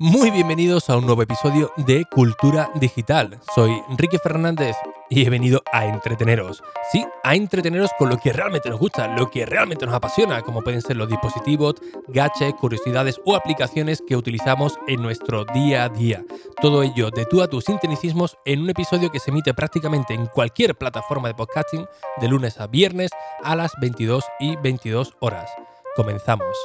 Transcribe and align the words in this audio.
Muy 0.00 0.30
bienvenidos 0.30 0.90
a 0.90 0.96
un 0.96 1.06
nuevo 1.06 1.22
episodio 1.22 1.72
de 1.76 2.04
Cultura 2.04 2.70
Digital. 2.76 3.40
Soy 3.54 3.82
Enrique 3.90 4.18
Fernández 4.18 4.76
y 5.10 5.24
he 5.24 5.30
venido 5.30 5.62
a 5.72 5.86
entreteneros. 5.86 6.62
Sí, 6.92 7.04
a 7.22 7.34
entreteneros 7.34 7.90
con 7.98 8.08
lo 8.08 8.18
que 8.18 8.32
realmente 8.32 8.70
nos 8.70 8.78
gusta, 8.78 9.08
lo 9.16 9.30
que 9.30 9.46
realmente 9.46 9.86
nos 9.86 9.94
apasiona, 9.94 10.42
como 10.42 10.62
pueden 10.62 10.82
ser 10.82 10.96
los 10.96 11.08
dispositivos, 11.08 11.76
gadgets, 12.08 12.58
curiosidades 12.58 13.20
o 13.24 13.34
aplicaciones 13.34 14.02
que 14.06 14.16
utilizamos 14.16 14.78
en 14.86 15.02
nuestro 15.02 15.44
día 15.46 15.84
a 15.84 15.88
día. 15.88 16.24
Todo 16.60 16.82
ello 16.82 17.10
de 17.10 17.26
tú 17.26 17.42
a 17.42 17.48
tus 17.48 17.64
sinteticismos 17.64 18.36
en 18.44 18.62
un 18.62 18.70
episodio 18.70 19.10
que 19.10 19.20
se 19.20 19.30
emite 19.30 19.54
prácticamente 19.54 20.14
en 20.14 20.26
cualquier 20.26 20.76
plataforma 20.76 21.28
de 21.28 21.34
podcasting 21.34 21.86
de 22.20 22.28
lunes 22.28 22.60
a 22.60 22.66
viernes 22.66 23.10
a 23.42 23.56
las 23.56 23.72
22 23.80 24.24
y 24.40 24.56
22 24.56 25.14
horas. 25.20 25.50
Comenzamos. 25.96 26.56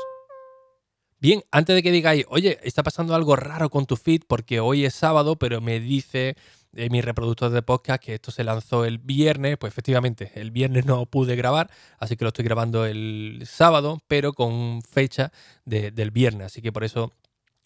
Bien, 1.23 1.41
antes 1.51 1.73
de 1.73 1.81
que 1.81 1.91
digáis, 1.91 2.25
oye, 2.27 2.59
está 2.63 2.83
pasando 2.83 3.15
algo 3.15 3.37
raro 3.37 3.69
con 3.69 3.85
tu 3.85 3.95
feed 3.95 4.23
porque 4.27 4.59
hoy 4.59 4.83
es 4.83 4.93
sábado, 4.93 5.37
pero 5.37 5.61
me 5.61 5.79
dice 5.79 6.35
eh, 6.75 6.89
mi 6.89 7.01
reproductor 7.01 7.51
de 7.51 7.61
podcast 7.61 8.03
que 8.03 8.15
esto 8.15 8.31
se 8.31 8.43
lanzó 8.43 8.85
el 8.85 8.97
viernes, 8.97 9.57
pues 9.57 9.71
efectivamente, 9.71 10.31
el 10.35 10.51
viernes 10.51 10.85
no 10.85 11.05
pude 11.05 11.35
grabar, 11.35 11.69
así 11.99 12.17
que 12.17 12.25
lo 12.25 12.29
estoy 12.29 12.45
grabando 12.45 12.85
el 12.85 13.43
sábado, 13.45 14.01
pero 14.07 14.33
con 14.33 14.81
fecha 14.81 15.31
del 15.65 16.11
viernes, 16.11 16.47
así 16.47 16.61
que 16.61 16.71
por 16.71 16.83
eso 16.83 17.13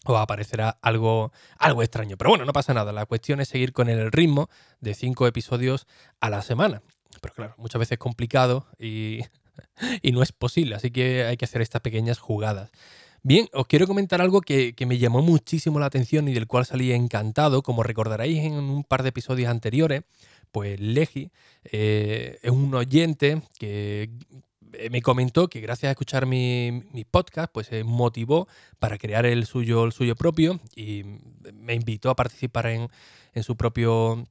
os 0.04 0.18
aparecerá 0.18 0.78
algo, 0.82 1.32
algo 1.58 1.82
extraño. 1.82 2.16
Pero 2.16 2.30
bueno, 2.30 2.44
no 2.44 2.52
pasa 2.52 2.74
nada, 2.74 2.92
la 2.92 3.06
cuestión 3.06 3.40
es 3.40 3.48
seguir 3.48 3.72
con 3.72 3.88
el 3.88 4.12
ritmo 4.12 4.48
de 4.80 4.94
cinco 4.94 5.26
episodios 5.26 5.86
a 6.20 6.30
la 6.30 6.42
semana. 6.42 6.82
Pero 7.20 7.34
claro, 7.34 7.54
muchas 7.56 7.78
veces 7.78 7.92
es 7.92 7.98
complicado 7.98 8.66
y, 8.78 9.20
y 10.02 10.12
no 10.12 10.22
es 10.22 10.32
posible, 10.32 10.74
así 10.74 10.90
que 10.90 11.24
hay 11.24 11.36
que 11.36 11.46
hacer 11.46 11.62
estas 11.62 11.80
pequeñas 11.80 12.18
jugadas. 12.18 12.70
Bien, 13.28 13.46
os 13.52 13.66
quiero 13.66 13.86
comentar 13.86 14.22
algo 14.22 14.40
que, 14.40 14.74
me 14.86 14.96
llamó 14.96 15.20
muchísimo 15.20 15.78
la 15.78 15.84
atención 15.84 16.28
y 16.28 16.32
del 16.32 16.46
cual 16.46 16.64
salí 16.64 16.92
encantado. 16.92 17.62
Como 17.62 17.82
recordaréis 17.82 18.38
en 18.42 18.54
un 18.54 18.84
par 18.84 19.02
de 19.02 19.10
episodios 19.10 19.50
anteriores, 19.50 20.04
pues 20.50 20.80
Legi 20.80 21.30
eh, 21.64 22.38
es 22.42 22.50
un 22.50 22.74
oyente 22.74 23.42
que 23.58 24.08
me 24.90 25.02
comentó 25.02 25.48
que 25.48 25.60
gracias 25.60 25.88
a 25.88 25.90
escuchar 25.90 26.24
mi, 26.24 26.82
podcast, 27.10 27.52
pues 27.52 27.66
se 27.66 27.84
motivó 27.84 28.48
para 28.78 28.96
crear 28.96 29.26
el 29.26 29.44
suyo, 29.44 29.84
el 29.84 29.92
suyo 29.92 30.16
propio 30.16 30.58
y 30.74 31.04
me 31.52 31.74
invitó 31.74 32.08
a 32.08 32.16
participar 32.16 32.68
en, 32.68 32.88
en 33.34 33.42
su 33.42 33.58
propio 33.58 34.26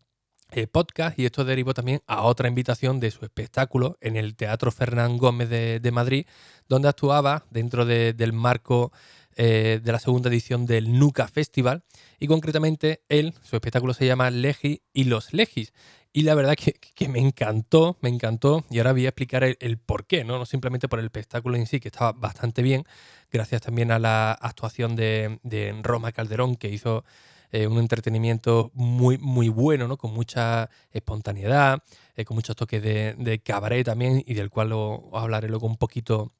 eh, 0.51 0.65
podcast 0.65 1.19
y 1.19 1.25
esto 1.25 1.43
derivó 1.43 1.73
también 1.73 2.01
a 2.07 2.21
otra 2.21 2.47
invitación 2.47 3.01
de 3.01 3.11
su 3.11 3.25
espectáculo 3.25 3.97
en 3.99 4.15
el 4.15 4.35
Teatro 4.35 4.71
Fernán 4.71 5.17
Gómez 5.17 5.49
de, 5.49 5.91
Madrid, 5.91 6.25
donde 6.69 6.87
actuaba 6.87 7.45
dentro 7.49 7.85
del 7.85 8.33
marco 8.33 8.93
eh, 9.35 9.81
de 9.83 9.91
la 9.91 9.99
segunda 9.99 10.29
edición 10.29 10.65
del 10.65 10.97
Nuca 10.97 11.27
Festival 11.27 11.83
y 12.17 12.27
concretamente 12.27 13.01
él, 13.09 13.33
su 13.43 13.55
espectáculo 13.57 13.93
se 13.93 14.05
llama 14.05 14.31
Legi 14.31 14.81
y 14.93 15.03
los 15.03 15.33
Legis. 15.33 15.73
Y 16.13 16.21
la 16.21 16.33
verdad 16.33 16.55
que, 16.55 16.73
que 16.73 17.09
me 17.09 17.19
encantó, 17.19 17.97
me 18.01 18.09
encantó 18.09 18.63
y 18.69 18.77
ahora 18.79 18.93
voy 18.93 19.05
a 19.05 19.09
explicar 19.09 19.43
el, 19.43 19.77
por 19.77 20.07
qué, 20.07 20.23
¿no? 20.23 20.39
no 20.39 20.45
simplemente 20.45 20.87
por 20.87 20.99
el 20.99 21.05
espectáculo 21.05 21.57
en 21.57 21.67
sí, 21.67 21.79
que 21.79 21.89
estaba 21.89 22.13
bastante 22.13 22.63
bien, 22.63 22.85
gracias 23.31 23.61
también 23.61 23.91
a 23.91 23.99
la 23.99 24.31
actuación 24.31 24.95
de, 24.95 25.39
de 25.43 25.77
Roma 25.83 26.13
Calderón 26.13 26.55
que 26.55 26.69
hizo 26.69 27.03
eh, 27.51 27.65
un 27.65 27.79
entretenimiento 27.79 28.71
muy, 28.73 29.17
muy 29.17 29.47
bueno, 29.47 29.87
¿no? 29.87 29.97
Con 29.97 30.13
mucha 30.13 30.69
espontaneidad, 30.91 31.81
eh, 32.15 32.25
con 32.25 32.35
muchos 32.35 32.57
toques 32.57 32.81
de, 32.81 33.41
cabaret 33.43 33.85
también, 33.85 34.21
y 34.25 34.33
del 34.33 34.49
cual 34.49 34.73
os 34.73 35.01
hablaré 35.13 35.47
luego 35.47 35.65
un 35.65 35.77
poquito, 35.77 36.33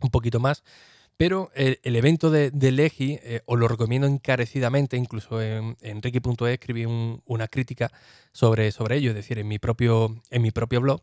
un 0.00 0.10
poquito 0.10 0.40
más. 0.40 0.62
Pero 1.16 1.50
el, 1.54 1.78
evento 1.96 2.30
de, 2.30 2.50
de 2.50 2.72
Legi 2.72 3.18
eh, 3.22 3.42
os 3.46 3.58
lo 3.58 3.68
recomiendo 3.68 4.06
encarecidamente, 4.06 4.96
incluso 4.96 5.40
en, 5.40 5.76
en 5.80 6.00
escribí 6.02 6.84
una 6.84 7.48
crítica 7.48 7.90
sobre, 8.32 8.72
sobre 8.72 8.96
ello, 8.96 9.10
es 9.10 9.16
decir, 9.16 9.38
en 9.38 9.48
mi 9.48 9.58
propio, 9.58 10.20
en 10.30 10.42
mi 10.42 10.50
propio 10.50 10.80
blog, 10.80 11.02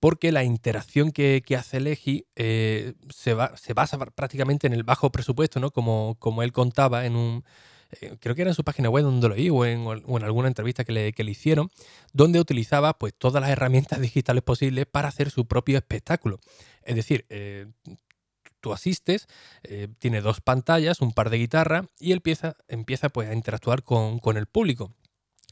porque 0.00 0.32
la 0.32 0.44
interacción 0.44 1.10
que, 1.12 1.42
hace 1.58 1.80
Legi 1.80 2.26
se, 2.36 3.34
va, 3.34 3.56
se 3.56 3.74
basa 3.74 3.98
prácticamente 3.98 4.66
en 4.66 4.72
el 4.72 4.84
bajo 4.84 5.10
presupuesto, 5.10 5.60
¿no? 5.60 5.72
Como, 5.72 6.16
como 6.20 6.42
él 6.42 6.52
contaba 6.52 7.04
en 7.04 7.16
un, 7.16 7.44
eh, 7.90 8.16
creo 8.20 8.34
que 8.34 8.42
era 8.42 8.50
en 8.50 8.54
su 8.54 8.64
página 8.64 8.90
web 8.90 9.04
donde 9.04 9.28
lo 9.28 9.34
oí 9.34 9.50
o 9.50 9.64
en, 9.64 9.86
alguna 10.22 10.48
entrevista 10.48 10.84
que 10.84 10.92
le, 10.92 11.30
hicieron, 11.30 11.70
donde 12.12 12.40
utilizaba 12.40 12.98
pues 12.98 13.14
todas 13.14 13.40
las 13.40 13.50
herramientas 13.50 14.00
digitales 14.00 14.42
posibles 14.42 14.86
para 14.86 15.08
hacer 15.08 15.30
su 15.30 15.46
propio 15.46 15.78
espectáculo. 15.78 16.38
Es 16.82 16.96
decir, 16.96 17.26
eh, 17.30 17.66
tú 18.60 18.72
asistes, 18.72 19.26
eh, 19.62 19.88
tiene 19.98 20.20
dos 20.20 20.40
pantallas, 20.40 21.00
un 21.00 21.12
par 21.12 21.30
de 21.30 21.38
guitarras 21.38 21.86
y 21.98 22.12
él 22.12 22.18
empieza, 22.18 22.54
empieza 22.68 23.08
pues, 23.08 23.28
a 23.28 23.34
interactuar 23.34 23.82
con, 23.82 24.18
con 24.18 24.36
el 24.36 24.46
público 24.46 24.92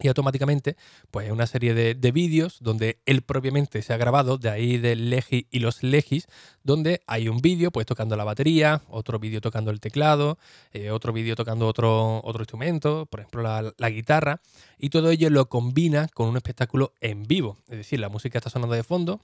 y 0.00 0.08
automáticamente 0.08 0.76
pues 1.10 1.30
una 1.30 1.46
serie 1.46 1.74
de, 1.74 2.12
vídeos 2.12 2.58
donde 2.60 3.00
él 3.06 3.22
propiamente 3.22 3.82
se 3.82 3.92
ha 3.92 3.96
grabado, 3.96 4.38
de 4.38 4.50
ahí 4.50 4.78
del 4.78 5.10
Legi 5.10 5.48
y 5.50 5.58
los 5.58 5.82
Legis, 5.82 6.28
donde 6.62 7.02
hay 7.06 7.28
un 7.28 7.38
vídeo 7.38 7.70
pues 7.70 7.86
tocando 7.86 8.16
la 8.16 8.24
batería, 8.24 8.82
otro 8.88 9.18
vídeo 9.18 9.40
tocando 9.40 9.70
el 9.70 9.80
teclado, 9.80 10.38
eh, 10.72 10.90
otro 10.90 11.12
vídeo 11.12 11.34
tocando 11.34 11.66
otro, 11.66 12.20
otro 12.24 12.42
instrumento, 12.42 13.06
por 13.06 13.20
ejemplo 13.20 13.42
la, 13.42 13.90
guitarra, 13.90 14.40
y 14.78 14.90
todo 14.90 15.10
ello 15.10 15.30
lo 15.30 15.48
combina 15.48 16.08
con 16.08 16.28
un 16.28 16.36
espectáculo 16.36 16.92
en 17.00 17.24
vivo, 17.24 17.58
es 17.68 17.78
decir, 17.78 17.98
la 17.98 18.08
música 18.08 18.38
está 18.38 18.50
sonando 18.50 18.74
de 18.74 18.84
fondo, 18.84 19.20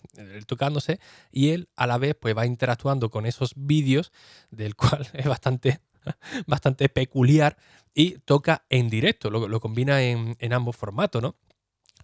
tocándose, 0.46 1.00
y 1.30 1.50
él 1.50 1.68
a 1.76 1.86
la 1.86 1.98
vez 1.98 2.16
pues 2.18 2.36
va 2.36 2.46
interactuando 2.46 3.10
con 3.10 3.26
esos 3.26 3.52
vídeos, 3.56 4.12
del 4.50 4.74
cual 4.74 5.08
es 5.12 5.26
bastante 5.26 5.80
bastante 6.46 6.88
peculiar 6.88 7.56
y 7.94 8.18
toca 8.20 8.64
en 8.70 8.88
directo, 8.88 9.30
lo, 9.30 9.60
combina 9.60 10.02
en, 10.02 10.52
ambos 10.52 10.76
formatos, 10.76 11.22
¿no? 11.22 11.36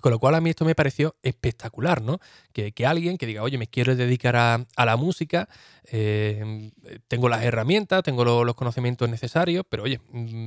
Con 0.01 0.13
lo 0.13 0.21
cual 0.21 0.37
a 0.37 0.41
mí 0.41 0.51
esto 0.51 0.65
me 0.65 0.77
pareció 0.77 1.17
espectacular, 1.23 2.03
¿no? 2.03 2.21
Que, 2.53 2.73
alguien 2.87 3.19
que 3.19 3.27
diga, 3.27 3.43
oye, 3.43 3.59
me 3.59 3.67
quiero 3.67 3.97
dedicar 3.97 4.37
a, 4.37 4.67
la 4.77 4.97
música, 4.97 5.49
eh, 5.85 6.71
tengo 7.09 7.29
las 7.29 7.43
herramientas, 7.43 8.03
tengo 8.03 8.25
los 8.25 8.55
conocimientos 8.55 9.09
necesarios, 9.09 9.65
pero 9.69 9.83
oye, 9.85 10.01
mm, 10.13 10.47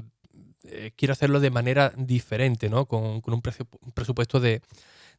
eh, 0.65 0.91
quiero 0.95 1.11
hacerlo 1.13 1.39
de 1.39 1.49
manera 1.49 1.91
diferente, 1.97 2.69
¿no? 2.69 2.85
Con, 2.85 3.21
un 3.25 3.41
presupuesto 3.41 4.39
de, 4.39 4.61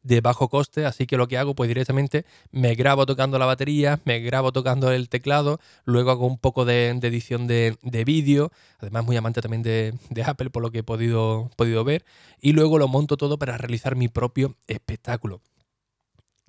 de 0.03 0.21
bajo 0.21 0.49
coste, 0.49 0.85
así 0.85 1.07
que 1.07 1.17
lo 1.17 1.29
que 1.29 1.39
hago 1.39 1.55
pues 1.55 1.69
directamente 1.69 2.25
me 2.51 2.75
grabo 2.75 3.07
tocando 3.07 3.39
la 3.39 3.47
batería, 3.47 4.01
me 4.05 4.19
grabo 4.21 4.53
tocando 4.53 4.91
el 4.91 5.09
teclado, 5.09 5.61
luego 5.85 6.11
hago 6.11 6.27
un 6.27 6.39
poco 6.39 6.65
de, 6.65 6.89
edición 6.89 7.47
de, 7.47 7.77
vídeo, 8.05 8.51
además 8.79 9.05
muy 9.05 9.17
amante 9.17 9.41
también 9.41 9.63
de, 9.63 9.95
Apple 10.25 10.51
por 10.51 10.63
lo 10.63 10.71
que 10.71 10.79
he 10.79 10.83
podido, 10.83 11.51
podido 11.57 11.85
ver, 11.85 12.05
y 12.41 12.53
luego 12.53 12.79
lo 12.79 12.89
monto 12.89 13.17
todo 13.17 13.39
para 13.39 13.57
realizar 13.59 13.97
mi 13.97 14.09
propio 14.09 14.57
espectáculo. 14.67 15.41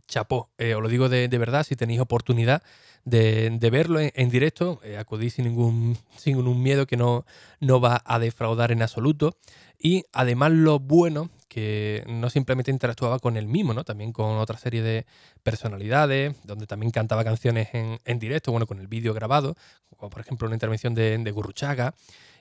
Chapó, 0.08 0.50
eh, 0.58 0.76
os 0.76 0.82
lo 0.82 0.90
digo 0.90 1.08
de, 1.10 1.28
verdad, 1.28 1.64
si 1.64 1.76
tenéis 1.76 2.00
oportunidad 2.00 2.62
de, 3.06 3.58
verlo 3.72 4.00
en, 4.00 4.30
directo, 4.30 4.80
eh, 4.84 5.02
sin 5.30 5.46
ningún, 5.46 5.98
sin 6.18 6.38
ningún 6.38 6.62
miedo 6.62 6.86
que 6.86 6.98
no, 6.98 7.26
no 7.60 7.80
va 7.80 8.02
a 8.06 8.20
defraudar 8.20 8.72
en 8.72 8.82
absoluto. 8.82 9.38
Y 9.80 10.06
además 10.14 10.52
lo 10.52 10.80
bueno 10.80 11.30
que 11.54 12.04
no 12.08 12.32
simplemente 12.32 12.72
interactuaba 12.72 13.20
con 13.20 13.38
él 13.38 13.48
mismo, 13.48 13.76
¿no? 13.76 13.84
También 13.84 14.12
con 14.12 14.38
otra 14.38 14.58
serie 14.58 14.82
de 14.82 15.06
personalidades, 15.44 16.36
donde 16.46 16.66
también 16.66 16.92
cantaba 16.92 17.24
canciones 17.24 17.70
en, 17.74 18.20
directo, 18.20 18.52
bueno, 18.52 18.66
con 18.66 18.80
el 18.80 18.88
vídeo 18.88 19.14
grabado, 19.14 19.56
como 19.96 20.10
por 20.10 20.22
ejemplo 20.22 20.48
una 20.48 20.56
intervención 20.56 20.96
de, 20.96 21.32
Gurruchaga. 21.32 21.94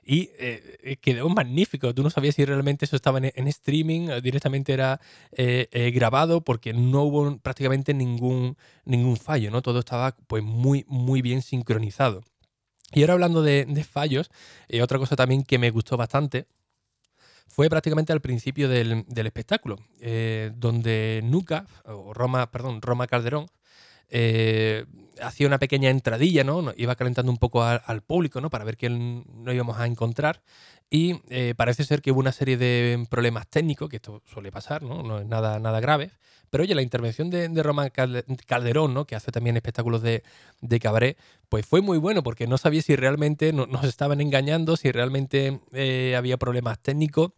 Y 0.05 0.31
eh, 0.39 0.78
eh, 0.83 0.97
quedó 0.97 1.28
magnífico. 1.28 1.95
Tú 1.95 2.03
no 2.03 2.11
sabías 2.11 2.34
si 2.34 2.45
realmente 2.45 2.87
eso 2.87 2.97
estaba 2.97 3.19
en, 3.19 3.49
streaming, 3.49 4.09
directamente 4.23 4.73
era 4.73 5.00
eh, 5.33 5.93
grabado, 5.94 6.41
porque 6.41 6.73
no 6.73 7.03
hubo 7.03 7.39
prácticamente 7.39 7.93
ningún, 7.94 8.56
ningún 8.85 9.17
fallo, 9.17 9.50
¿no? 9.50 9.61
Todo 9.61 9.81
estaba 9.81 10.17
pues 10.26 10.43
muy, 10.43 10.85
muy 10.88 11.20
bien 11.20 11.43
sincronizado. 11.43 12.23
Y 12.93 13.03
ahora 13.03 13.12
hablando 13.12 13.43
de, 13.43 13.67
de 13.67 13.85
fallos, 13.85 14.31
otra 14.82 14.99
cosa 14.99 15.17
también 15.17 15.44
que 15.44 15.58
me 15.58 15.70
gustó 15.70 15.97
bastante 15.97 16.47
fue 17.52 17.69
prácticamente 17.69 18.14
al 18.14 18.22
principio 18.22 18.66
del, 18.66 19.04
espectáculo, 19.14 19.76
eh, 20.00 20.52
donde 20.56 21.20
Nuca, 21.22 21.66
o 21.84 22.14
Roma, 22.14 22.50
perdón, 22.50 22.81
Roma 22.81 23.06
Calderón, 23.06 23.46
eh, 24.08 24.87
hacía 25.20 25.49
una 25.49 25.58
pequeña 25.58 25.90
entradilla, 25.90 26.44
¿no? 26.44 26.72
Iba 26.78 26.96
calentando 26.96 27.31
un 27.31 27.37
poco 27.37 27.62
al, 27.62 28.00
público, 28.00 28.40
¿no? 28.40 28.49
Para 28.49 28.64
ver 28.64 28.78
quién 28.78 29.25
no 29.34 29.52
íbamos 29.52 29.78
a 29.78 29.87
encontrar. 29.87 30.40
Y 30.88 31.20
eh, 31.28 31.52
parece 31.54 31.84
ser 31.84 32.00
que 32.00 32.10
hubo 32.10 32.20
una 32.20 32.32
serie 32.32 32.56
de 32.56 33.06
problemas 33.10 33.46
técnicos, 33.46 33.90
que 33.90 33.96
esto 33.96 34.22
suele 34.25 34.50
pasar, 34.50 34.82
¿no? 34.82 35.02
No 35.02 35.19
es 35.20 35.26
nada, 35.26 35.58
nada 35.58 35.78
grave. 35.81 36.10
Pero 36.48 36.64
oye, 36.64 36.75
la 36.75 36.82
intervención 36.82 37.28
de, 37.28 37.50
de 37.50 37.62
Roma 37.62 37.90
Calderón, 37.90 38.94
¿no? 38.94 39.05
Que 39.06 39.14
hace 39.14 39.31
también 39.31 39.56
espectáculos 39.56 40.00
de, 40.00 40.22
de, 40.62 40.81
cabaret, 40.81 41.19
pues 41.50 41.66
fue 41.66 41.82
muy 41.82 41.98
bueno, 41.98 42.22
porque 42.22 42.46
no 42.46 42.56
sabía 42.56 42.81
si 42.81 42.96
realmente 42.96 43.52
nos 43.52 43.84
estaban 43.84 44.22
engañando, 44.22 44.78
si 44.78 44.90
realmente 44.90 45.60
había 46.16 46.38
problemas 46.38 46.78
técnicos 46.78 47.32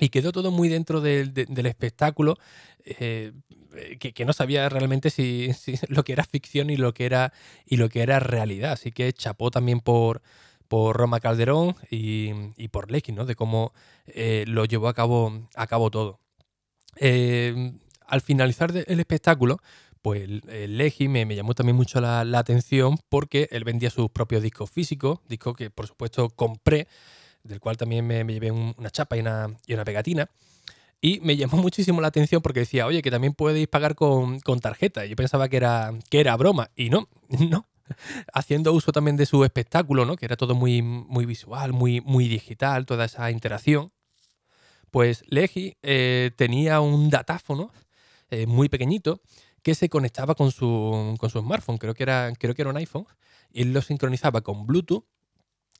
Y 0.00 0.08
quedó 0.08 0.32
todo 0.32 0.50
muy 0.50 0.68
dentro 0.68 1.00
del, 1.00 1.32
espectáculo, 1.66 2.38
eh, 2.84 3.32
que, 3.98 4.24
no 4.24 4.32
sabía 4.32 4.68
realmente 4.68 5.10
si, 5.10 5.50
lo 5.88 6.02
que 6.02 6.12
era 6.12 6.24
ficción 6.24 6.70
y 6.70 6.76
lo 6.76 6.94
que 6.94 7.06
era, 7.06 7.32
y 7.66 7.76
lo 7.76 7.88
que 7.88 8.02
era 8.02 8.18
realidad. 8.18 8.72
Así 8.72 8.90
que 8.90 9.12
chapó 9.12 9.50
también 9.50 9.80
por, 9.80 10.22
por 10.68 10.96
Roma 10.96 11.20
Calderón 11.20 11.76
y, 11.90 12.68
por 12.68 12.90
Lecky, 12.90 13.12
¿no? 13.12 13.26
De 13.26 13.34
cómo 13.34 13.72
eh, 14.06 14.44
lo 14.48 14.64
llevó 14.64 14.88
a 14.88 14.94
cabo, 14.94 15.48
a 15.54 15.66
cabo 15.66 15.90
todo. 15.90 16.18
Eh, 16.96 17.72
al 18.06 18.20
finalizar 18.22 18.72
el 18.74 19.00
espectáculo, 19.00 19.58
pues 20.02 20.22
el 20.48 20.78
Legi 20.78 21.08
me, 21.08 21.26
llamó 21.34 21.54
también 21.54 21.76
mucho 21.76 22.00
la, 22.00 22.20
atención 22.38 22.98
porque 23.08 23.48
él 23.50 23.64
vendía 23.64 23.90
sus 23.90 24.10
propios 24.10 24.42
discos 24.42 24.70
físicos, 24.70 25.20
discos 25.28 25.56
que 25.56 25.70
por 25.70 25.86
supuesto 25.86 26.30
compré, 26.30 26.88
del 27.42 27.60
cual 27.60 27.76
también 27.76 28.06
me, 28.06 28.24
llevé 28.24 28.50
una 28.50 28.90
chapa 28.90 29.16
y 29.16 29.20
una, 29.20 29.56
y 29.66 29.74
una, 29.74 29.84
pegatina. 29.84 30.30
Y 31.00 31.20
me 31.20 31.36
llamó 31.36 31.56
muchísimo 31.62 32.00
la 32.00 32.08
atención 32.08 32.42
porque 32.42 32.60
decía, 32.60 32.86
oye, 32.86 33.02
que 33.02 33.10
también 33.10 33.34
podéis 33.34 33.68
pagar 33.68 33.94
con, 33.94 34.40
con 34.40 34.60
tarjeta. 34.60 35.04
Yo 35.06 35.16
pensaba 35.16 35.48
que 35.48 35.56
era, 35.56 35.92
que 36.10 36.20
era 36.20 36.36
broma. 36.36 36.70
Y 36.76 36.90
no, 36.90 37.08
no. 37.50 37.66
Haciendo 38.32 38.72
uso 38.72 38.92
también 38.92 39.16
de 39.16 39.26
su 39.26 39.44
espectáculo, 39.44 40.04
¿no? 40.04 40.16
Que 40.16 40.26
era 40.26 40.36
todo 40.36 40.54
muy, 40.54 40.80
muy 40.80 41.26
visual, 41.26 41.72
muy, 41.72 42.00
muy 42.00 42.28
digital, 42.28 42.86
toda 42.86 43.06
esa 43.06 43.30
interacción. 43.30 43.92
Pues 44.90 45.24
Legi 45.28 45.76
eh, 45.82 46.30
tenía 46.36 46.80
un 46.80 47.10
datáfono 47.10 47.72
eh, 48.30 48.46
muy 48.46 48.68
pequeñito 48.68 49.20
que 49.62 49.74
se 49.74 49.88
conectaba 49.88 50.34
con 50.34 50.52
su, 50.52 51.16
con 51.18 51.30
su 51.30 51.40
smartphone, 51.40 51.78
creo 51.78 51.94
que, 51.94 52.02
era, 52.02 52.32
creo 52.38 52.54
que 52.54 52.62
era 52.62 52.70
un 52.70 52.76
iPhone, 52.76 53.06
y 53.52 53.64
lo 53.64 53.82
sincronizaba 53.82 54.40
con 54.40 54.66
Bluetooth 54.66 55.04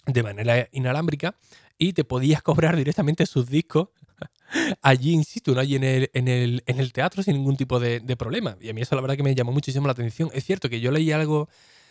de 0.07 0.23
manera 0.23 0.69
inalámbrica 0.73 1.37
y 1.79 1.93
te 1.93 2.05
podías 2.05 2.43
cobrar 2.43 2.77
directamente 2.77 3.27
sus 3.27 3.49
discos 3.49 3.89
allí, 4.83 5.13
insisto, 5.13 5.55
¿no? 5.55 5.61
allí 5.61 5.77
en 5.77 5.85
el, 5.85 6.11
en, 6.13 6.29
el, 6.29 6.63
en 6.67 6.79
el 6.79 6.93
teatro 6.93 7.23
sin 7.23 7.35
ningún 7.35 7.57
tipo 7.57 7.81
de, 7.81 8.01
problema. 8.17 8.57
Y 8.61 8.69
a 8.69 8.75
mí 8.75 8.83
eso 8.83 8.95
la 8.95 9.01
verdad 9.01 9.17
que 9.17 9.23
me 9.23 9.35
llamó 9.35 9.53
muchísimo 9.53 9.87
la 9.87 9.93
atención. 9.93 10.31
Es 10.35 10.45
cierto 10.45 10.69
que 10.69 10.81
yo 10.81 10.91
leí 10.91 11.13
algo 11.13 11.49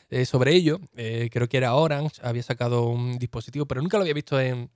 eh, 0.10 0.26
sobre 0.26 0.54
ello, 0.54 0.80
eh, 0.96 1.30
creo 1.32 1.48
que 1.48 1.58
era 1.58 1.76
Orange, 1.76 2.22
había 2.24 2.44
sacado 2.44 2.88
un 2.88 3.18
dispositivo, 3.18 3.66
pero 3.66 3.82
nunca 3.82 3.98
lo 3.98 4.02
había 4.02 4.14
visto 4.14 4.40
en, 4.40 4.70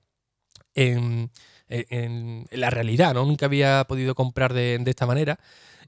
en, 0.76 1.32
en, 1.68 2.46
la 2.52 2.70
realidad, 2.70 3.14
¿no? 3.14 3.26
Nunca 3.26 3.48
había 3.48 3.86
podido 3.88 4.16
comprar 4.16 4.54
de, 4.54 4.78
de 4.80 4.90
esta 4.90 5.06
manera. 5.06 5.40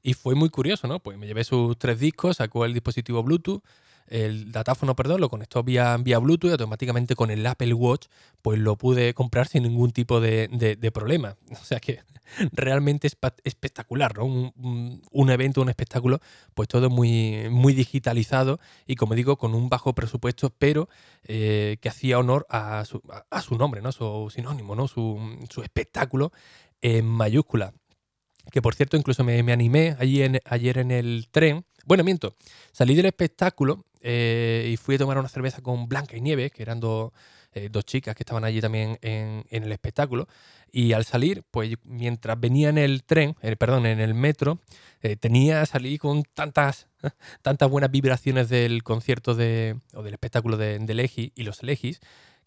Y 0.01 0.13
fue 0.13 0.35
muy 0.35 0.49
curioso, 0.49 0.87
¿no? 0.87 0.99
Pues 0.99 1.17
me 1.17 1.25
llevé 1.25 1.43
sus 1.43 1.77
tres 1.79 1.99
discos, 1.99 2.37
sacó 2.37 2.65
el 2.65 2.73
dispositivo 2.73 3.23
Bluetooth, 3.23 3.63
el 4.07 4.51
datáfono, 4.51 4.95
perdón, 4.95 5.21
lo 5.21 5.29
conectó 5.29 5.63
vía, 5.63 5.97
vía 5.97 6.19
Bluetooth 6.19 6.49
y 6.49 6.51
automáticamente 6.51 7.15
con 7.15 7.31
el 7.31 7.45
Apple 7.45 7.73
Watch, 7.73 8.07
pues 8.41 8.59
lo 8.59 8.77
pude 8.77 9.13
comprar 9.13 9.47
sin 9.47 9.63
ningún 9.63 9.91
tipo 9.91 10.19
de, 10.19 10.47
de, 10.47 10.91
problema. 10.91 11.35
O 11.61 11.65
sea 11.65 11.79
que 11.79 12.01
realmente 12.51 13.07
es 13.07 13.17
espectacular, 13.43 14.17
¿no? 14.17 14.25
Un, 14.25 15.01
un, 15.11 15.29
evento, 15.29 15.61
un 15.61 15.69
espectáculo, 15.69 16.19
pues 16.53 16.67
todo 16.67 16.89
muy, 16.89 17.49
muy 17.49 17.73
digitalizado 17.73 18.59
y 18.85 18.95
como 18.95 19.15
digo, 19.15 19.37
con 19.37 19.55
un 19.55 19.69
bajo 19.69 19.93
presupuesto, 19.93 20.51
pero 20.51 20.89
eh, 21.23 21.77
que 21.81 21.89
hacía 21.89 22.19
honor 22.19 22.45
a 22.49 22.85
su, 22.85 23.01
a, 23.29 23.41
su, 23.41 23.57
nombre, 23.57 23.81
¿no? 23.81 23.91
Su 23.91 24.31
sinónimo, 24.33 24.75
¿no? 24.75 24.87
Su, 24.87 25.19
su 25.49 25.63
espectáculo 25.63 26.31
en 26.81 27.05
mayúscula 27.05 27.73
que 28.51 28.61
por 28.61 28.75
cierto 28.75 28.97
incluso 28.97 29.23
me, 29.23 29.39
animé 29.51 29.95
allí 29.99 30.21
en, 30.21 30.39
ayer 30.45 30.77
en 30.77 30.91
el 30.91 31.27
tren. 31.31 31.65
Bueno, 31.85 32.03
miento, 32.03 32.35
salí 32.71 32.95
del 32.95 33.05
espectáculo 33.07 33.85
eh, 34.07 34.69
y 34.71 34.77
fui 34.77 34.95
a 34.95 34.97
tomar 34.99 35.17
una 35.17 35.27
cerveza 35.27 35.63
con 35.63 35.87
Blanca 35.87 36.15
y 36.15 36.21
Nieve, 36.21 36.51
que 36.51 36.61
eran 36.61 36.79
dos, 36.79 37.11
eh, 37.53 37.71
chicas 37.85 38.15
que 38.15 38.21
estaban 38.21 38.43
allí 38.43 38.61
también 38.61 38.99
en, 39.01 39.43
el 39.49 39.71
espectáculo. 39.71 40.27
Y 40.71 40.93
al 40.93 41.05
salir, 41.05 41.43
pues 41.49 41.73
mientras 41.83 42.39
venía 42.39 42.69
en 42.69 42.77
el 42.77 43.03
tren, 43.03 43.35
eh, 43.41 43.55
perdón, 43.55 43.87
en 43.87 43.99
el 43.99 44.13
metro, 44.13 44.59
tenía, 45.19 45.65
salí 45.65 45.97
con 45.97 46.21
tantas, 46.21 46.87
tantas 47.41 47.67
buenas 47.67 47.89
vibraciones 47.89 48.47
del 48.47 48.83
concierto 48.83 49.33
de, 49.33 49.79
o 49.95 50.03
del 50.03 50.13
espectáculo 50.13 50.57
de, 50.57 50.77
de 50.77 50.93
Legi 50.93 51.31
y 51.35 51.41
los 51.41 51.63
Legis, 51.63 51.99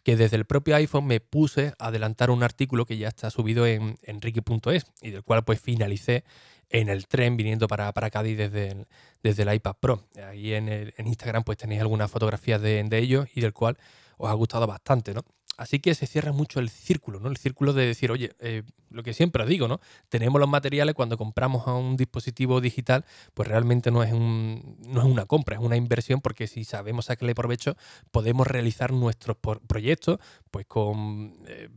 que 0.04 0.16
desde 0.16 0.36
el 0.36 0.44
propio 0.44 0.76
iPhone 0.76 1.06
me 1.06 1.18
puse 1.18 1.74
a 1.80 1.88
adelantar 1.88 2.30
un 2.30 2.44
artículo 2.44 2.86
que 2.86 2.98
ya 2.98 3.08
está 3.08 3.30
subido 3.30 3.66
en 3.66 3.96
enrique.es 4.02 4.86
y 5.02 5.10
del 5.10 5.24
cual 5.24 5.44
pues 5.44 5.60
finalicé 5.60 6.22
en 6.70 6.88
el 6.88 7.06
tren 7.06 7.36
viniendo 7.36 7.68
para, 7.68 7.92
para 7.92 8.10
Cádiz 8.10 8.36
desde 8.36 8.68
el, 8.68 8.86
desde 9.22 9.42
el 9.42 9.54
iPad 9.54 9.76
Pro. 9.80 10.04
Ahí 10.28 10.54
en, 10.54 10.68
en 10.68 11.06
Instagram 11.06 11.44
pues 11.44 11.58
tenéis 11.58 11.80
algunas 11.80 12.10
fotografías 12.10 12.60
de, 12.60 12.82
de 12.82 12.98
ellos 12.98 13.28
y 13.34 13.40
del 13.40 13.52
cual 13.52 13.76
os 14.16 14.30
ha 14.30 14.34
gustado 14.34 14.66
bastante, 14.66 15.14
¿no? 15.14 15.24
Así 15.58 15.80
que 15.80 15.92
se 15.96 16.06
cierra 16.06 16.30
mucho 16.30 16.60
el 16.60 16.70
círculo, 16.70 17.18
¿no? 17.18 17.28
El 17.28 17.36
círculo 17.36 17.72
de 17.72 17.84
decir, 17.84 18.12
oye, 18.12 18.30
eh, 18.38 18.62
lo 18.90 19.02
que 19.02 19.12
siempre 19.12 19.44
digo, 19.44 19.66
¿no? 19.66 19.80
Tenemos 20.08 20.38
los 20.38 20.48
materiales 20.48 20.94
cuando 20.94 21.18
compramos 21.18 21.66
a 21.66 21.74
un 21.74 21.96
dispositivo 21.96 22.60
digital, 22.60 23.04
pues 23.34 23.48
realmente 23.48 23.90
no 23.90 24.04
es, 24.04 24.12
un, 24.12 24.76
no 24.86 25.00
es 25.00 25.06
una 25.06 25.26
compra, 25.26 25.56
es 25.56 25.60
una 25.60 25.76
inversión 25.76 26.20
porque 26.20 26.46
si 26.46 26.62
sabemos 26.62 27.06
sacarle 27.06 27.34
provecho, 27.34 27.76
podemos 28.12 28.46
realizar 28.46 28.92
nuestros 28.92 29.36
proyectos, 29.66 30.20
pues 30.52 30.64
con, 30.66 31.34
eh, 31.48 31.68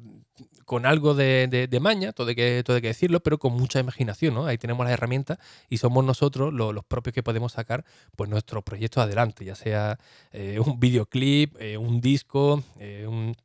con 0.63 0.85
algo 0.85 1.15
de, 1.15 1.79
maña, 1.81 2.13
todo 2.13 2.27
hay, 2.27 2.35
que, 2.35 2.61
todo 2.63 2.79
que 2.81 2.87
decirlo, 2.87 3.21
pero 3.21 3.39
con 3.39 3.53
mucha 3.53 3.79
imaginación, 3.79 4.35
¿no? 4.35 4.45
Ahí 4.45 4.59
tenemos 4.59 4.85
las 4.85 4.93
herramientas 4.93 5.39
y 5.69 5.77
somos 5.77 6.05
nosotros 6.05 6.53
los, 6.53 6.85
propios 6.85 7.15
que 7.15 7.23
podemos 7.23 7.53
sacar 7.53 7.83
pues 8.15 8.29
nuestros 8.29 8.63
proyectos 8.63 9.03
adelante, 9.03 9.43
ya 9.43 9.55
sea 9.55 9.97
eh, 10.31 10.59
un 10.63 10.79
videoclip, 10.79 11.55
un 11.79 11.99
disco, 11.99 12.63
un 13.07 13.35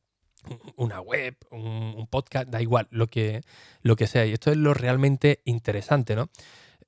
una 0.76 1.00
web, 1.00 1.36
un, 1.50 2.06
podcast, 2.08 2.48
da 2.48 2.62
igual, 2.62 2.88
lo 2.90 3.08
que, 3.08 3.42
lo 3.82 3.96
que 3.96 4.06
sea. 4.06 4.26
Y 4.26 4.32
esto 4.32 4.50
es 4.50 4.56
lo 4.56 4.74
realmente 4.74 5.40
interesante, 5.44 6.16
¿no? 6.16 6.28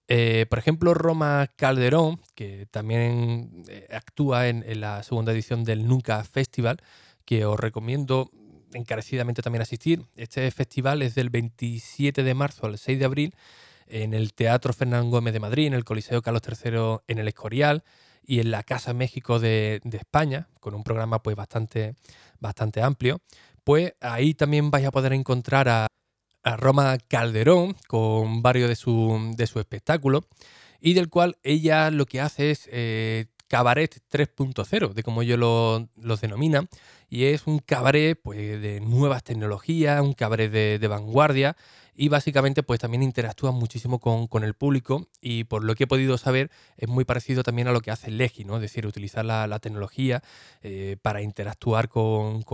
Eh, 0.09 0.47
por 0.49 0.59
ejemplo, 0.59 0.95
Roma 0.95 1.51
Calderón, 1.57 2.21
que 2.35 2.67
también 2.71 3.65
eh, 3.69 3.87
actúa 3.93 4.49
en, 4.49 4.65
la 4.81 5.03
segunda 5.03 5.33
edición 5.33 5.65
del 5.65 5.87
Nunca 5.87 6.25
Festival, 6.25 6.79
que 7.27 7.45
os 7.45 7.61
recomiendo 7.61 8.31
encarecidamente 8.73 9.43
también 9.43 9.63
asistir. 9.63 10.05
Este 10.17 10.51
festival 10.51 11.03
es 11.03 11.15
del 11.15 11.29
27 11.29 12.23
de 12.23 12.35
marzo 12.35 12.67
al 12.67 12.79
6 12.79 12.99
de 12.99 13.05
abril 13.05 13.35
en 13.87 14.15
el 14.15 14.33
Teatro 14.33 14.73
Fernán 14.73 15.11
Gómez 15.11 15.35
de 15.35 15.41
Madrid, 15.41 15.67
en 15.67 15.75
el 15.75 15.85
Coliseo 15.85 16.23
Carlos 16.23 16.43
III 16.47 17.01
en 17.07 17.19
el 17.19 17.29
Escorial 17.29 17.85
y 18.27 18.41
en 18.41 18.51
la 18.51 18.63
Casa 18.63 18.95
México 18.95 19.39
de, 19.39 19.81
de 19.85 19.97
España, 19.99 20.49
con 20.61 20.75
un 20.75 20.85
programa 20.85 21.23
pues 21.23 21.37
bastante, 21.37 21.95
bastante 22.41 22.83
amplio 22.83 23.21
pues 23.69 23.93
ahí 24.01 24.33
también 24.33 24.71
vais 24.71 24.87
a 24.87 24.91
poder 24.91 25.13
encontrar 25.13 25.69
a, 25.69 25.89
Roma 26.57 26.97
Calderón 27.07 27.77
con 27.87 28.41
varios 28.41 28.71
de 28.71 28.77
su, 28.77 29.35
de 29.37 29.47
su 29.47 29.61
espectáculos 29.61 30.25
y 30.81 30.95
del 30.95 31.11
cual 31.11 31.37
ella 31.43 31.91
lo 31.91 32.07
que 32.07 32.23
hace 32.23 32.51
es 32.51 32.67
eh, 32.73 33.27
cabaret 33.47 33.95
3.0, 34.11 34.95
de 34.95 35.03
como 35.03 35.21
ellos 35.21 35.39
lo, 35.39 35.87
los 35.97 36.23
denominan, 36.23 36.71
y 37.11 37.25
es 37.25 37.47
un 37.47 37.59
cabaret 37.59 38.19
pues, 38.19 38.39
de 38.39 38.81
nuevas 38.81 39.23
tecnologías, 39.23 40.01
un 40.01 40.15
cabaret 40.15 40.51
de 40.51 40.89
vanguardia, 40.89 41.55
y 42.01 42.09
básicamente 42.09 42.63
pues 42.63 42.79
también 42.79 43.03
interactúa 43.03 43.51
muchísimo 43.51 43.99
con, 43.99 44.45
el 44.45 44.55
público 44.55 45.09
y 45.21 45.43
por 45.45 45.65
lo 45.65 45.75
que 45.75 45.85
he 45.85 45.87
podido 45.89 46.17
saber 46.17 46.49
es 46.77 46.89
muy 46.89 47.05
parecido 47.05 47.43
también 47.43 47.67
a 47.67 47.73
lo 47.73 47.81
que 47.81 47.91
hace 47.91 48.13
Legi, 48.13 48.45
¿no? 48.45 48.55
Es 48.55 48.63
decir, 48.63 48.87
utilizar 48.87 49.25
la, 49.25 49.59
tecnología 49.59 50.23
eh, 50.63 50.97
para 51.03 51.23
interactuar 51.23 51.89
con, 51.89 52.45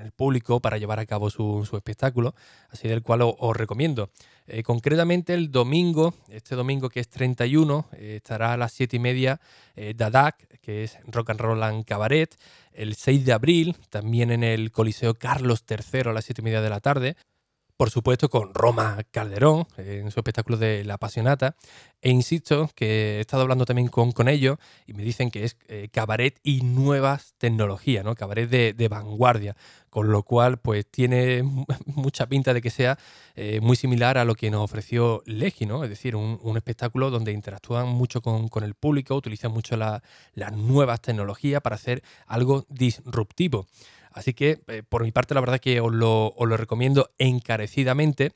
el 0.00 0.10
público, 0.10 0.58
para 0.58 0.78
llevar 0.78 0.98
a 0.98 1.06
cabo 1.06 1.30
su, 1.30 1.68
espectáculo, 1.72 2.34
así 2.70 2.88
del 2.88 3.02
cual 3.02 3.20
os, 3.22 3.56
recomiendo. 3.56 4.10
Eh, 4.48 4.64
concretamente 4.64 5.32
el 5.32 5.52
domingo, 5.52 6.14
este 6.28 6.56
domingo 6.56 6.88
que 6.88 6.98
es 6.98 7.08
31, 7.08 7.86
eh, 7.92 8.14
estará 8.16 8.54
a 8.54 8.56
las 8.56 8.72
7 8.72 8.96
y 8.96 8.98
media 8.98 9.40
Dadak, 9.94 10.58
que 10.60 10.82
es 10.82 10.98
Rock 11.06 11.30
and 11.30 11.40
Roll 11.40 11.62
and 11.62 11.84
Cabaret, 11.84 12.34
el 12.72 12.96
6 12.96 13.24
de 13.24 13.32
abril, 13.32 13.76
también 13.90 14.32
en 14.32 14.42
el 14.42 14.72
Coliseo 14.72 15.14
Carlos 15.14 15.64
III 15.68 16.00
a 16.06 16.12
las 16.12 16.24
7 16.24 16.40
y 16.40 16.44
media 16.44 16.60
de 16.60 16.70
la 16.70 16.80
tarde 16.80 17.14
por 17.78 17.90
supuesto 17.90 18.28
con 18.28 18.54
Roma 18.54 18.98
Calderón 19.12 19.64
en 19.76 20.10
su 20.10 20.18
espectáculo 20.18 20.56
de 20.56 20.84
La 20.84 20.94
Apasionata. 20.94 21.54
E 22.02 22.10
insisto 22.10 22.68
que 22.74 23.18
he 23.18 23.20
estado 23.20 23.42
hablando 23.42 23.66
también 23.66 23.86
con, 23.86 24.10
con 24.10 24.28
ellos 24.28 24.58
y 24.88 24.94
me 24.94 25.04
dicen 25.04 25.30
que 25.30 25.44
es 25.44 25.56
eh, 25.68 25.88
cabaret 25.92 26.40
y 26.42 26.62
nuevas 26.62 27.34
tecnologías, 27.38 28.04
¿no? 28.04 28.16
cabaret 28.16 28.50
de, 28.50 28.88
vanguardia, 28.88 29.56
con 29.90 30.10
lo 30.10 30.24
cual 30.24 30.58
pues 30.58 30.90
tiene 30.90 31.44
mucha 31.86 32.26
pinta 32.26 32.52
de 32.52 32.62
que 32.62 32.70
sea 32.70 32.98
eh, 33.36 33.60
muy 33.62 33.76
similar 33.76 34.18
a 34.18 34.24
lo 34.24 34.34
que 34.34 34.50
nos 34.50 34.62
ofreció 34.62 35.22
Legi, 35.24 35.64
¿no? 35.64 35.84
es 35.84 35.90
decir, 35.90 36.16
un, 36.16 36.56
espectáculo 36.56 37.10
donde 37.10 37.30
interactúan 37.30 37.86
mucho 37.86 38.20
con, 38.20 38.48
el 38.64 38.74
público, 38.74 39.14
utilizan 39.14 39.52
mucho 39.52 39.76
las 39.76 40.52
nuevas 40.52 41.00
tecnologías 41.00 41.62
para 41.62 41.76
hacer 41.76 42.02
algo 42.26 42.66
disruptivo. 42.68 43.68
Así 44.12 44.34
que 44.34 44.60
eh, 44.68 44.82
por 44.88 45.02
mi 45.02 45.12
parte 45.12 45.34
la 45.34 45.40
verdad 45.40 45.60
que 45.60 45.80
os 45.80 45.92
lo, 45.92 46.34
recomiendo 46.56 47.10
encarecidamente. 47.18 48.32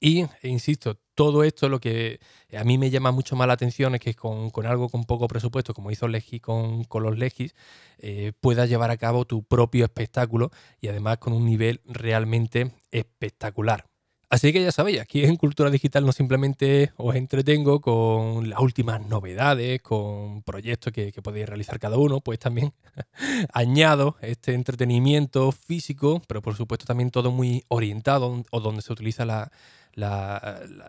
Y, 0.00 0.22
e 0.42 0.48
insisto, 0.48 0.98
todo 1.14 1.44
esto 1.44 1.68
lo 1.68 1.80
que 1.80 2.20
a 2.56 2.64
mí 2.64 2.76
me 2.76 2.90
llama 2.90 3.12
mucho 3.12 3.36
más 3.36 3.46
la 3.46 3.54
atención 3.54 3.94
es 3.94 4.00
que 4.00 4.14
con, 4.14 4.50
algo 4.66 4.88
con 4.88 5.04
poco 5.04 5.28
presupuesto, 5.28 5.74
como 5.74 5.90
hizo 5.90 6.08
Legi 6.08 6.40
con, 6.40 6.86
los 6.92 7.16
Legis, 7.16 7.54
eh, 7.98 8.32
puedas 8.40 8.68
llevar 8.68 8.90
a 8.90 8.96
cabo 8.96 9.24
tu 9.24 9.44
propio 9.44 9.84
espectáculo 9.84 10.50
y 10.80 10.88
además 10.88 11.18
con 11.18 11.32
un 11.32 11.46
nivel 11.46 11.80
realmente 11.86 12.72
espectacular. 12.90 13.86
Así 14.28 14.52
que 14.52 14.60
ya 14.60 14.72
sabéis, 14.72 15.00
aquí 15.00 15.24
en 15.24 15.36
Cultura 15.36 15.70
Digital 15.70 16.04
no 16.04 16.10
simplemente 16.10 16.92
os 16.96 17.14
entretengo 17.14 17.80
con 17.80 18.50
las 18.50 18.58
últimas 18.58 19.06
novedades, 19.06 19.80
con 19.82 20.42
proyectos 20.42 20.92
que, 20.92 21.12
podéis 21.22 21.46
realizar 21.46 21.78
cada 21.78 21.96
uno, 21.96 22.20
pues 22.20 22.40
también 22.40 22.72
añado 23.52 24.16
este 24.22 24.54
entretenimiento 24.54 25.52
físico, 25.52 26.20
pero 26.26 26.42
por 26.42 26.56
supuesto 26.56 26.86
también 26.86 27.12
todo 27.12 27.30
muy 27.30 27.64
orientado 27.68 28.42
o 28.50 28.60
donde 28.60 28.82
se 28.82 28.92
utiliza 28.92 29.24
la, 29.24 29.52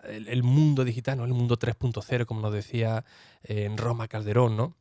el, 0.08 0.42
mundo 0.42 0.84
digital, 0.84 1.18
¿no? 1.18 1.24
el 1.24 1.32
mundo 1.32 1.56
3.0, 1.56 2.26
como 2.26 2.40
nos 2.40 2.52
decía 2.52 3.04
en 3.44 3.78
Roma 3.78 4.08
Calderón, 4.08 4.56
¿no? 4.56 4.74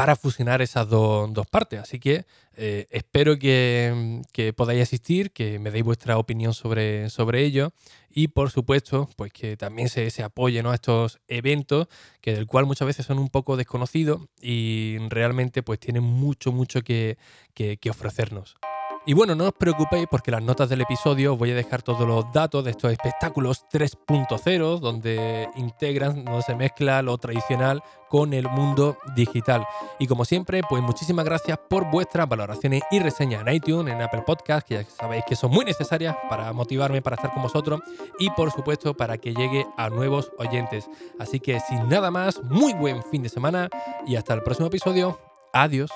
Para 0.00 0.16
fusionar 0.16 0.62
esas 0.62 0.88
dos, 0.88 1.46
partes. 1.50 1.78
Así 1.78 2.00
que 2.00 2.24
eh, 2.56 2.86
espero 2.90 3.38
que, 3.38 4.24
podáis 4.56 4.80
asistir, 4.80 5.30
que 5.30 5.58
me 5.58 5.70
deis 5.70 5.84
vuestra 5.84 6.16
opinión 6.16 6.54
sobre, 6.54 7.10
sobre 7.10 7.44
ello 7.44 7.74
y 8.08 8.28
por 8.28 8.50
supuesto 8.50 9.10
pues 9.16 9.30
que 9.30 9.58
también 9.58 9.90
se, 9.90 10.10
se 10.10 10.22
apoyen 10.22 10.64
a 10.64 10.72
estos 10.72 11.20
eventos 11.28 11.88
que 12.22 12.32
del 12.32 12.46
cual 12.46 12.64
muchas 12.64 12.86
veces 12.86 13.04
son 13.04 13.18
un 13.18 13.28
poco 13.28 13.58
desconocidos 13.58 14.22
y 14.40 14.96
realmente 15.10 15.62
pues 15.62 15.78
tienen 15.78 16.02
mucho, 16.02 16.50
mucho 16.50 16.80
que 16.80 17.18
ofrecernos. 17.90 18.56
Y 19.06 19.14
bueno, 19.14 19.34
no 19.34 19.46
os 19.46 19.52
preocupéis 19.54 20.06
porque 20.10 20.30
las 20.30 20.42
notas 20.42 20.68
del 20.68 20.82
episodio 20.82 21.32
os 21.32 21.38
voy 21.38 21.52
a 21.52 21.54
dejar 21.54 21.80
todos 21.80 22.06
los 22.06 22.30
datos 22.32 22.62
de 22.64 22.72
estos 22.72 22.92
espectáculos 22.92 23.64
3.0, 23.72 24.78
donde 24.78 25.48
integran, 25.56 26.24
donde 26.24 26.42
se 26.42 26.54
mezcla 26.54 27.00
lo 27.00 27.16
tradicional 27.16 27.82
con 28.10 28.34
el 28.34 28.46
mundo 28.48 28.98
digital. 29.16 29.66
Y 29.98 30.06
como 30.06 30.26
siempre, 30.26 30.60
pues 30.68 30.82
muchísimas 30.82 31.24
gracias 31.24 31.58
por 31.70 31.90
vuestras 31.90 32.28
valoraciones 32.28 32.82
y 32.90 32.98
reseñas 32.98 33.46
en 33.46 33.54
iTunes, 33.54 33.94
en 33.94 34.02
Apple 34.02 34.22
Podcast, 34.26 34.68
que 34.68 34.74
ya 34.74 34.84
sabéis 34.84 35.24
que 35.26 35.34
son 35.34 35.50
muy 35.50 35.64
necesarias 35.64 36.14
para 36.28 36.52
motivarme 36.52 37.00
para 37.00 37.16
estar 37.16 37.32
con 37.32 37.42
vosotros 37.42 37.80
y 38.18 38.28
por 38.30 38.50
supuesto 38.50 38.94
para 38.94 39.16
que 39.16 39.32
llegue 39.32 39.64
a 39.78 39.88
nuevos 39.88 40.30
oyentes. 40.36 40.90
Así 41.18 41.40
que 41.40 41.58
sin 41.60 41.88
nada 41.88 42.10
más, 42.10 42.42
muy 42.42 42.74
buen 42.74 43.02
fin 43.04 43.22
de 43.22 43.30
semana 43.30 43.70
y 44.06 44.16
hasta 44.16 44.34
el 44.34 44.42
próximo 44.42 44.68
episodio. 44.68 45.18
Adiós. 45.54 45.90